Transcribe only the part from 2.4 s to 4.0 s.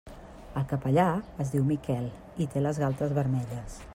i té les galtes vermelles.